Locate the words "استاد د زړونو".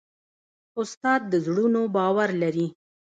0.81-1.81